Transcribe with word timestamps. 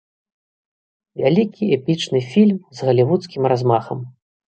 Вялікі 1.19 1.69
эпічны 1.77 2.21
фільм 2.31 2.57
з 2.79 2.87
галівудскім 2.89 3.43
размахам. 3.55 4.01